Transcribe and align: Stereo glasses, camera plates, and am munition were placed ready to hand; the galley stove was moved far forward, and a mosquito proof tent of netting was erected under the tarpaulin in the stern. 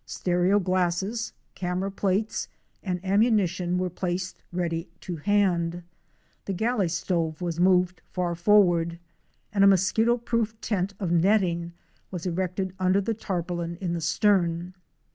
Stereo 0.07 0.57
glasses, 0.59 1.31
camera 1.53 1.91
plates, 1.91 2.47
and 2.81 2.99
am 3.05 3.19
munition 3.19 3.77
were 3.77 3.91
placed 3.91 4.41
ready 4.51 4.89
to 5.01 5.17
hand; 5.17 5.83
the 6.45 6.53
galley 6.53 6.87
stove 6.87 7.39
was 7.39 7.59
moved 7.59 8.01
far 8.09 8.33
forward, 8.33 8.97
and 9.53 9.63
a 9.63 9.67
mosquito 9.67 10.17
proof 10.17 10.59
tent 10.59 10.95
of 10.99 11.11
netting 11.11 11.73
was 12.09 12.25
erected 12.25 12.73
under 12.79 12.99
the 12.99 13.13
tarpaulin 13.13 13.77
in 13.79 13.93
the 13.93 14.01
stern. 14.01 14.73